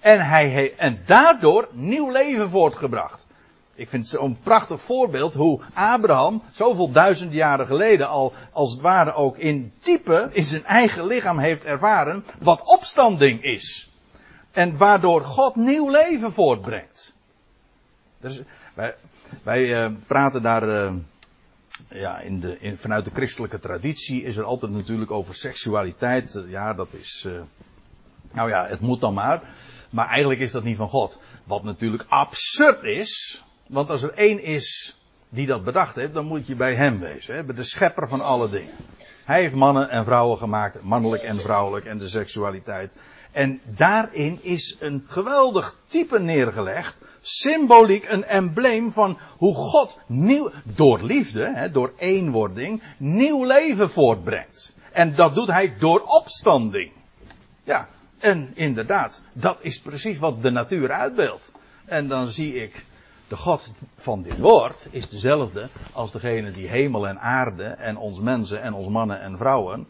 [0.00, 3.26] En, hij heeft, en daardoor nieuw leven voortgebracht.
[3.74, 8.80] Ik vind het zo'n prachtig voorbeeld hoe Abraham zoveel duizend jaren geleden al als het
[8.80, 13.90] ware ook in type in zijn eigen lichaam heeft ervaren wat opstanding is.
[14.50, 17.16] En waardoor God nieuw leven voortbrengt.
[18.20, 18.42] Dus
[18.74, 18.94] wij,
[19.42, 20.94] wij uh, praten daar uh,
[21.88, 26.44] ja, in de, vanuit de christelijke traditie is er altijd natuurlijk over seksualiteit.
[26.46, 27.24] ja, dat is.
[27.26, 27.40] Uh,
[28.32, 29.42] nou ja, het moet dan maar.
[29.90, 31.20] Maar eigenlijk is dat niet van God.
[31.44, 33.42] Wat natuurlijk absurd is.
[33.68, 37.34] Want als er één is die dat bedacht heeft, dan moet je bij hem wezen.
[37.34, 37.44] Hè?
[37.44, 38.74] Bij de schepper van alle dingen.
[39.24, 42.92] Hij heeft mannen en vrouwen gemaakt, mannelijk en vrouwelijk en de seksualiteit.
[43.32, 47.00] En daarin is een geweldig type neergelegd.
[47.26, 54.76] Symboliek, een embleem van hoe God nieuw, door liefde, hè, door eenwording, nieuw leven voortbrengt.
[54.92, 56.92] En dat doet hij door opstanding.
[57.62, 61.52] Ja, en inderdaad, dat is precies wat de natuur uitbeeldt.
[61.84, 62.84] En dan zie ik,
[63.28, 68.20] de God van dit woord is dezelfde als degene die hemel en aarde en ons
[68.20, 69.86] mensen en ons mannen en vrouwen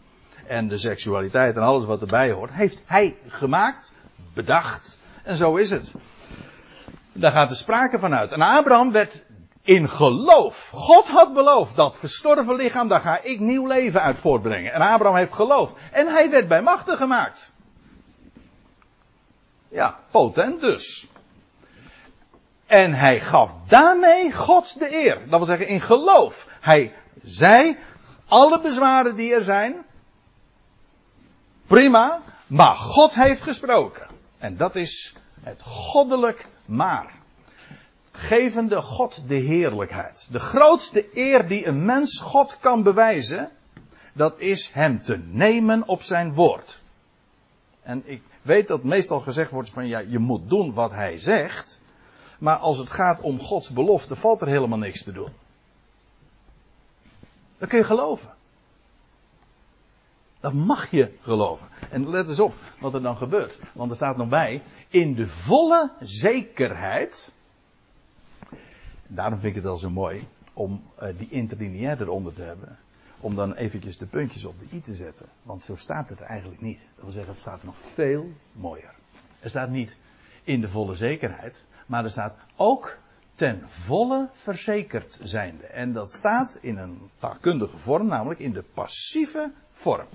[0.47, 3.93] en de seksualiteit en alles wat erbij hoort, heeft hij gemaakt,
[4.33, 5.95] bedacht en zo is het.
[7.17, 8.33] Daar gaat de sprake van uit.
[8.33, 9.25] En Abraham werd
[9.63, 10.71] in geloof.
[10.75, 14.73] God had beloofd dat verstorven lichaam, daar ga ik nieuw leven uit voortbrengen.
[14.73, 15.75] En Abraham heeft geloofd.
[15.93, 17.53] En hij werd bij machten gemaakt.
[19.69, 21.07] Ja, potent dus.
[22.67, 25.21] En hij gaf daarmee God de eer.
[25.21, 26.47] Dat wil zeggen in geloof.
[26.61, 27.79] Hij zei,
[28.29, 29.85] alle bezwaren die er zijn,
[31.67, 34.07] prima, maar God heeft gesproken.
[34.39, 37.13] En dat is het goddelijk maar.
[38.11, 40.29] Gevende God de heerlijkheid.
[40.31, 43.51] De grootste eer die een mens God kan bewijzen,
[44.13, 46.83] dat is hem te nemen op zijn woord.
[47.83, 51.83] En ik weet dat meestal gezegd wordt van ja, je moet doen wat hij zegt.
[52.39, 55.33] Maar als het gaat om Gods belofte, valt er helemaal niks te doen.
[57.57, 58.31] Dat kun je geloven.
[60.45, 61.69] Dat mag je geloven.
[61.91, 63.59] En let eens op wat er dan gebeurt.
[63.73, 67.33] Want er staat nog bij, in de volle zekerheid.
[69.07, 72.79] Daarom vind ik het wel zo mooi om uh, die interlineair eronder te hebben.
[73.21, 75.27] Om dan eventjes de puntjes op de i te zetten.
[75.43, 76.79] Want zo staat het eigenlijk niet.
[76.95, 78.95] Dat wil zeggen, het staat nog veel mooier.
[79.41, 79.97] Er staat niet
[80.43, 81.65] in de volle zekerheid.
[81.87, 82.99] Maar er staat ook
[83.35, 85.67] ten volle verzekerd zijnde.
[85.67, 90.07] En dat staat in een taalkundige vorm, namelijk in de passieve vorm.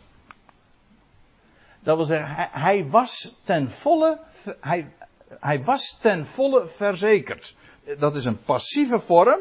[1.80, 4.20] Dat wil zeggen, hij, was ten volle,
[4.60, 4.94] hij,
[5.40, 7.56] hij was ten volle verzekerd.
[7.98, 9.40] Dat is een passieve vorm.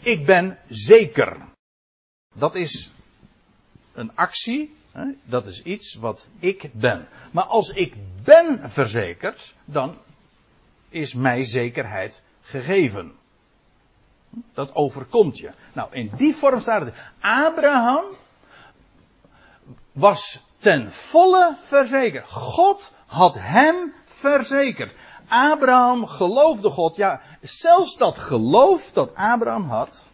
[0.00, 1.36] Ik ben zeker.
[2.34, 2.92] Dat is
[3.94, 4.74] een actie.
[4.92, 5.04] Hè?
[5.24, 7.08] Dat is iets wat ik ben.
[7.30, 9.98] Maar als ik ben verzekerd, dan
[10.88, 13.12] is mij zekerheid gegeven.
[14.52, 15.50] Dat overkomt je.
[15.72, 16.94] Nou, in die vorm staat het.
[17.20, 18.04] Abraham
[19.92, 22.28] was ten volle verzekerd.
[22.28, 24.94] God had hem verzekerd.
[25.28, 26.96] Abraham geloofde God.
[26.96, 30.08] Ja, zelfs dat geloof dat Abraham had.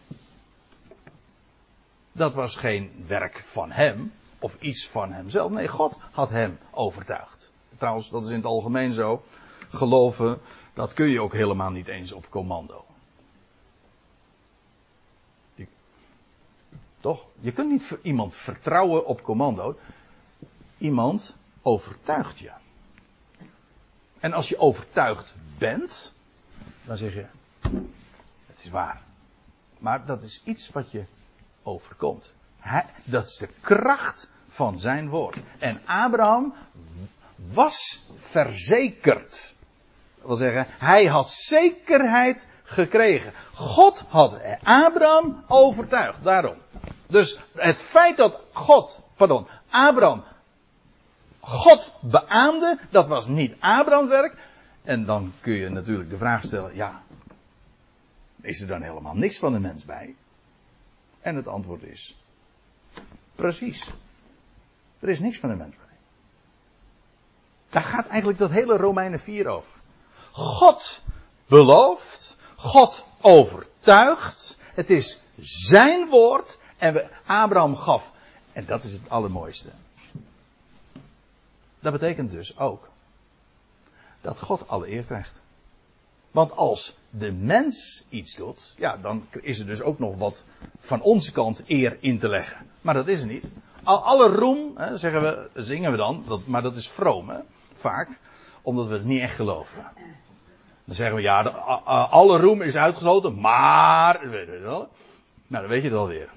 [2.11, 4.13] Dat was geen werk van hem.
[4.39, 5.51] Of iets van hemzelf.
[5.51, 7.51] Nee, God had hem overtuigd.
[7.77, 9.23] Trouwens, dat is in het algemeen zo.
[9.69, 10.39] Geloven,
[10.73, 12.85] dat kun je ook helemaal niet eens op commando.
[16.99, 17.25] Toch?
[17.39, 19.77] Je kunt niet iemand vertrouwen op commando.
[20.79, 22.51] Iemand overtuigt je.
[24.19, 26.13] En als je overtuigd bent,
[26.83, 27.25] dan zeg je:
[28.47, 29.01] Het is waar.
[29.77, 31.03] Maar dat is iets wat je
[31.63, 32.33] overkomt.
[33.03, 35.41] Dat is de kracht van zijn woord.
[35.59, 36.53] En Abraham
[37.35, 39.55] was verzekerd.
[40.17, 43.33] Dat wil zeggen, hij had zekerheid gekregen.
[43.53, 46.23] God had Abraham overtuigd.
[46.23, 46.57] Daarom.
[47.07, 50.23] Dus het feit dat God, pardon, Abraham
[51.39, 54.47] God beaamde, dat was niet Abrahams werk.
[54.83, 57.01] En dan kun je natuurlijk de vraag stellen, ja,
[58.41, 60.15] is er dan helemaal niks van de mens bij?
[61.21, 62.15] En het antwoord is,
[63.35, 63.89] precies.
[64.99, 65.97] Er is niks van de mens bij.
[67.69, 69.71] Daar gaat eigenlijk dat hele Romeinen 4 over.
[70.31, 71.01] God
[71.47, 78.11] belooft, God overtuigt, het is zijn woord en Abraham gaf,
[78.51, 79.69] en dat is het allermooiste.
[81.79, 82.89] Dat betekent dus ook
[84.21, 85.39] dat God alle eer krijgt.
[86.31, 90.43] Want als de mens iets doet, ja, dan is er dus ook nog wat
[90.79, 92.57] van onze kant eer in te leggen.
[92.81, 93.51] Maar dat is er niet.
[93.83, 97.39] Alle roem, hè, zeggen we, zingen we dan, dat, maar dat is vroom, hè,
[97.73, 98.09] vaak,
[98.61, 99.85] omdat we het niet echt geloven.
[100.85, 104.19] Dan zeggen we, ja, de, alle roem is uitgesloten, maar.
[104.27, 104.87] Nou,
[105.47, 106.29] dan weet je het alweer.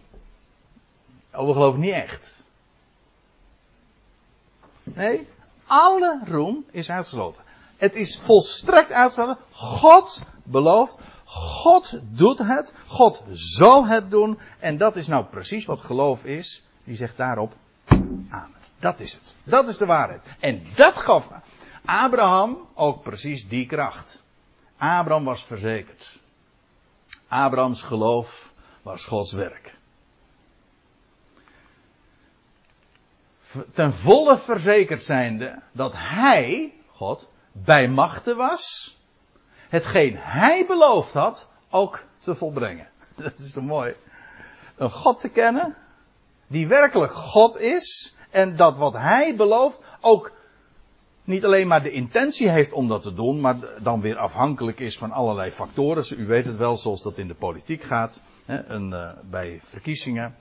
[1.35, 2.47] Oh, we geloven niet echt.
[4.83, 5.29] Nee,
[5.73, 7.43] alle roem is uitgesloten.
[7.77, 9.43] Het is volstrekt uitgesloten.
[9.53, 10.99] God belooft.
[11.25, 12.73] God doet het.
[12.87, 14.39] God zal het doen.
[14.59, 16.65] En dat is nou precies wat geloof is.
[16.85, 17.53] Die zegt daarop
[18.29, 18.61] amen.
[18.79, 19.35] Dat is het.
[19.45, 20.21] Dat is de waarheid.
[20.41, 21.29] En dat gaf
[21.85, 24.23] Abraham ook precies die kracht.
[24.77, 26.19] Abraham was verzekerd.
[27.29, 28.53] Abrahams geloof
[28.83, 29.75] was Gods werk.
[33.73, 38.97] Ten volle verzekerd zijnde dat hij, God, bij machten was,
[39.69, 42.89] hetgeen hij beloofd had, ook te volbrengen.
[43.17, 43.95] Dat is toch mooi?
[44.77, 45.77] Een God te kennen,
[46.47, 50.33] die werkelijk God is, en dat wat hij belooft ook
[51.25, 54.99] niet alleen maar de intentie heeft om dat te doen, maar dan weer afhankelijk is
[54.99, 56.05] van allerlei factoren.
[56.21, 58.23] U weet het wel, zoals dat in de politiek gaat.
[58.45, 60.37] Hè, een, uh, bij verkiezingen,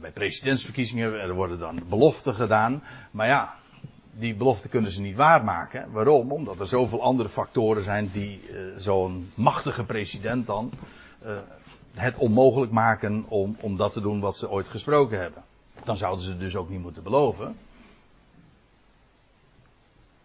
[0.00, 2.82] bij presidentsverkiezingen, er worden dan beloften gedaan.
[3.10, 3.54] Maar ja,
[4.10, 5.90] die beloften kunnen ze niet waarmaken.
[5.92, 6.32] Waarom?
[6.32, 10.72] Omdat er zoveel andere factoren zijn die uh, zo'n machtige president dan
[11.24, 11.36] uh,
[11.94, 15.42] het onmogelijk maken om, om dat te doen wat ze ooit gesproken hebben.
[15.84, 17.56] Dan zouden ze dus ook niet moeten beloven.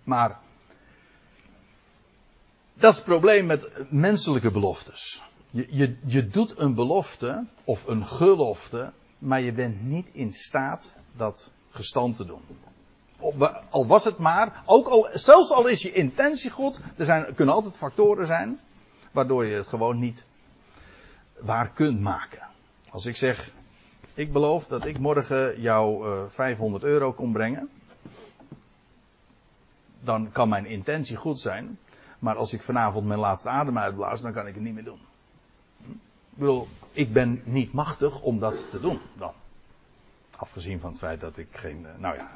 [0.03, 0.39] Maar
[2.74, 5.24] dat is het probleem met menselijke beloftes.
[5.49, 10.97] Je, je, je doet een belofte of een gelofte, maar je bent niet in staat
[11.15, 12.41] dat gestand te doen.
[13.70, 17.55] Al was het maar, ook al, zelfs al is je intentie goed, er zijn, kunnen
[17.55, 18.59] altijd factoren zijn
[19.11, 20.26] waardoor je het gewoon niet
[21.39, 22.47] waar kunt maken.
[22.89, 23.53] Als ik zeg,
[24.13, 27.70] ik beloof dat ik morgen jou uh, eh, 500 euro kom brengen.
[30.01, 31.80] Dan kan mijn intentie goed zijn.
[32.20, 34.99] Maar als ik vanavond mijn laatste adem uitblaas, dan kan ik het niet meer doen.
[36.40, 39.34] Bedoel, ik ben niet machtig om dat te doen dan.
[40.36, 42.32] Afgezien van het feit dat ik geen, uh, nou ja,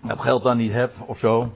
[0.00, 1.52] dat geld dan niet heb of zo.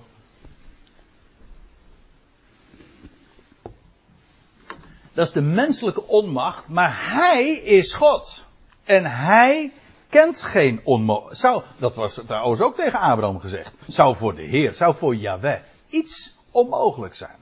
[5.13, 8.47] Dat is de menselijke onmacht, maar hij is God.
[8.85, 9.73] En hij
[10.09, 11.65] kent geen onmogelijk.
[11.79, 13.75] Dat was trouwens ook tegen Abraham gezegd.
[13.87, 17.40] Zou voor de Heer, zou voor Yahweh iets onmogelijk zijn.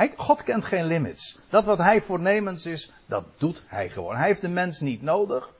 [0.00, 1.38] Hij, God kent geen limits.
[1.48, 4.16] Dat wat hij voornemens is, dat doet hij gewoon.
[4.16, 5.50] Hij heeft de mens niet nodig.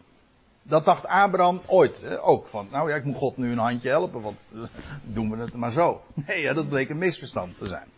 [0.63, 2.47] Dat dacht Abraham ooit hè, ook.
[2.47, 4.63] Van, nou ja, ik moet God nu een handje helpen, want uh,
[5.03, 6.03] doen we het maar zo.
[6.27, 7.89] Nee, ja, dat bleek een misverstand te zijn.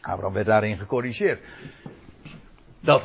[0.00, 1.40] Abraham werd daarin gecorrigeerd.
[2.80, 3.02] Dat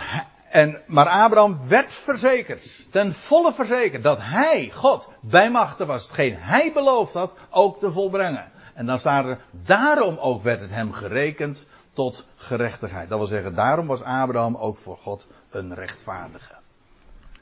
[0.49, 6.36] en, maar Abraham werd verzekerd, ten volle verzekerd, dat hij, God, bij machten was hetgeen
[6.38, 8.51] hij beloofd had, ook te volbrengen.
[8.74, 11.68] En dan staat er, daarom ook werd het hem gerekend
[11.99, 13.09] tot gerechtigheid.
[13.09, 16.53] Dat wil zeggen, daarom was Abraham ook voor God een rechtvaardige.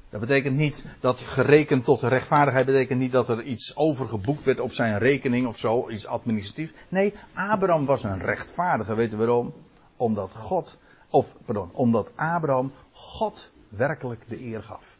[0.10, 4.72] Dat betekent niet dat gerekend tot rechtvaardigheid betekent niet dat er iets overgeboekt werd op
[4.72, 6.74] zijn rekening of zo, iets administratief.
[6.90, 8.96] Nee, Abraham was een rechtvaardige.
[8.96, 9.54] Weet je waarom?
[9.98, 10.78] Omdat God,
[11.10, 14.98] of pardon, omdat Abraham God werkelijk de eer gaf.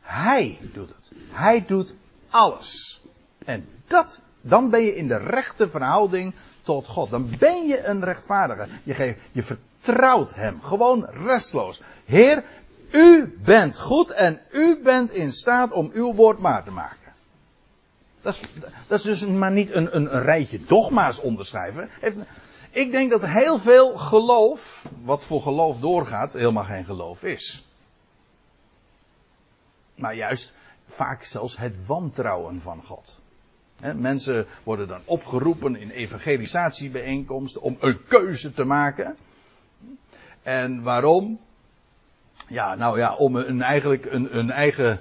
[0.00, 1.12] Hij doet het.
[1.30, 1.96] Hij doet
[2.30, 3.02] alles.
[3.44, 6.34] En dat, dan ben je in de rechte verhouding
[6.66, 7.10] tot God.
[7.10, 8.68] Dan ben je een rechtvaardige.
[8.82, 10.62] Je, geeft, je vertrouwt hem.
[10.62, 11.82] Gewoon restloos.
[12.04, 12.44] Heer,
[12.90, 17.12] u bent goed en u bent in staat om uw woord maar te maken.
[18.20, 18.42] Dat is,
[18.88, 21.88] dat is dus maar niet een, een, een rijtje dogma's onderschrijven.
[22.70, 27.64] Ik denk dat heel veel geloof, wat voor geloof doorgaat, helemaal geen geloof is.
[29.94, 30.56] Maar juist
[30.88, 33.20] vaak zelfs het wantrouwen van God.
[33.94, 39.16] Mensen worden dan opgeroepen in evangelisatiebijeenkomsten om een keuze te maken.
[40.42, 41.40] En waarom?
[42.48, 45.00] Ja, nou ja, om een, eigenlijk een, een eigen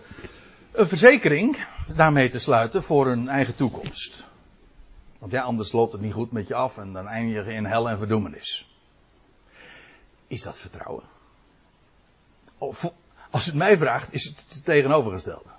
[0.75, 1.65] een verzekering
[1.95, 4.25] daarmee te sluiten voor een eigen toekomst.
[5.19, 7.65] Want ja, anders loopt het niet goed met je af en dan eindig je in
[7.65, 8.77] hel en verdoemenis.
[10.27, 11.03] Is dat vertrouwen?
[12.57, 12.93] Of,
[13.31, 15.49] als het mij vraagt, is het het tegenovergestelde.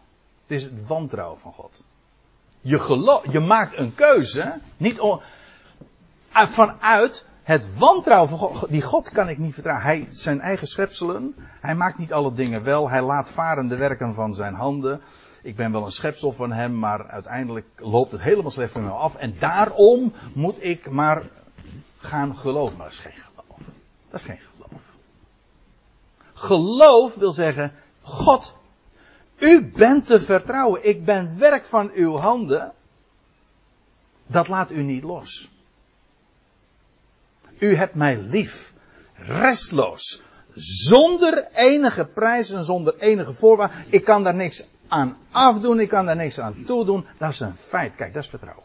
[0.47, 1.85] Het is het wantrouwen van God.
[2.67, 5.21] Je, je maakt een keuze, niet om,
[6.31, 9.87] vanuit het wantrouwen van God, die God kan ik niet vertrouwen.
[9.87, 14.14] Hij, zijn eigen schepselen, hij maakt niet alle dingen wel, hij laat varen de werken
[14.14, 15.01] van zijn handen.
[15.43, 18.91] Ik ben wel een schepsel van hem, maar uiteindelijk loopt het helemaal slecht van me
[18.91, 19.17] af.
[19.17, 21.23] En daarom moet ik maar
[21.99, 22.77] gaan geloven.
[22.77, 23.59] Maar dat is geen geloof.
[24.11, 24.81] Dat is geen geloof.
[26.35, 28.57] Geloof wil zeggen, God,
[29.39, 30.89] u bent te vertrouwen.
[30.89, 32.72] Ik ben werk van uw handen.
[34.26, 35.51] Dat laat u niet los.
[37.59, 38.72] U hebt mij lief.
[39.14, 40.22] Restloos.
[40.55, 43.84] Zonder enige prijs en zonder enige voorwaarden.
[43.89, 45.80] Ik kan daar niks aan afdoen.
[45.80, 47.07] Ik kan daar niks aan toedoen.
[47.18, 47.95] Dat is een feit.
[47.95, 48.64] Kijk, dat is vertrouwen.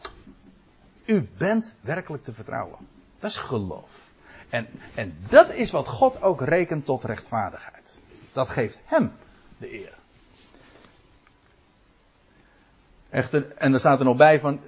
[1.04, 2.78] U bent werkelijk te vertrouwen.
[3.18, 4.10] Dat is geloof.
[4.48, 7.98] En, en dat is wat God ook rekent tot rechtvaardigheid.
[8.32, 9.12] Dat geeft hem
[9.58, 10.00] de eer.
[13.12, 14.60] En er staat er nog bij van,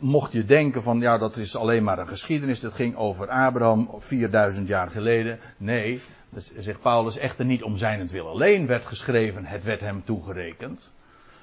[0.00, 3.90] mocht je denken van ja, dat is alleen maar een geschiedenis, dat ging over Abraham
[3.98, 5.38] 4000 jaar geleden.
[5.56, 6.00] Nee,
[6.30, 10.92] dus zegt Paulus echter niet om zijn wil alleen werd geschreven, het werd hem toegerekend.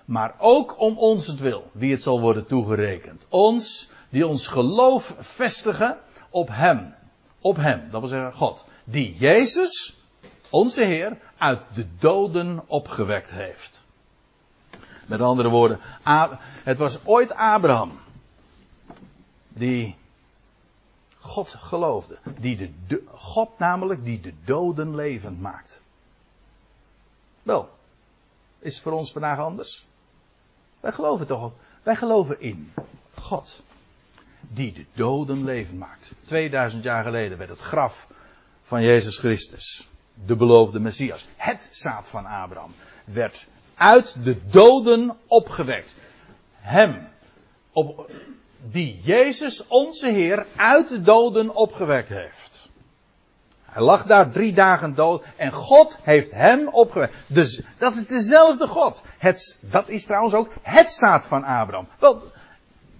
[0.06, 3.26] Maar ook om ons het wil, wie het zal worden toegerekend.
[3.30, 5.98] Ons, die ons geloof vestigen
[6.30, 6.96] op hem.
[7.40, 8.66] Op hem, dat wil zeggen God.
[8.84, 9.98] Die Jezus,
[10.50, 13.84] onze Heer, uit de doden opgewekt heeft.
[15.06, 15.80] Met andere woorden,
[16.64, 17.92] het was ooit Abraham
[19.48, 19.96] die
[21.20, 22.18] God geloofde.
[22.40, 25.82] Die de, God namelijk die de doden levend maakt.
[27.44, 27.70] Wel,
[28.60, 29.86] is het voor ons vandaag anders?
[30.80, 31.56] Wij geloven toch ook.
[31.84, 32.74] Wij geloven in
[33.14, 33.62] God.
[34.40, 36.12] Die de doden levend maakt.
[36.24, 38.08] 2000 jaar geleden werd het graf
[38.62, 39.90] van Jezus Christus.
[40.26, 41.26] De beloofde Messias.
[41.36, 42.74] Het zaad van Abraham.
[43.06, 43.48] Werd
[43.84, 45.96] uit de doden opgewekt.
[46.54, 47.08] Hem.
[47.72, 48.12] Op,
[48.70, 52.70] die Jezus onze Heer uit de doden opgewekt heeft.
[53.64, 57.16] Hij lag daar drie dagen dood en God heeft hem opgewekt.
[57.28, 59.02] Dus dat is dezelfde God.
[59.18, 61.88] Het, dat is trouwens ook het staat van Abraham.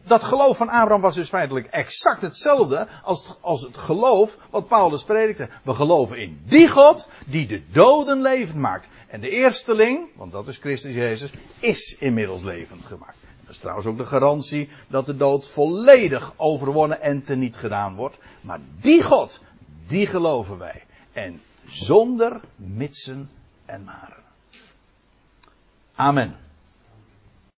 [0.04, 5.04] Dat geloof van Abraham was dus feitelijk exact hetzelfde als, als het geloof wat Paulus
[5.04, 5.50] predikte.
[5.64, 8.88] We geloven in die God die de doden levend maakt.
[9.08, 13.18] En de eersteling, want dat is Christus Jezus, is inmiddels levend gemaakt.
[13.42, 18.18] Dat is trouwens ook de garantie dat de dood volledig overwonnen en teniet gedaan wordt.
[18.42, 19.40] Maar die God,
[19.88, 20.84] die geloven wij.
[21.12, 23.30] En zonder mitsen
[23.66, 24.24] en maren.
[25.96, 26.43] Amen.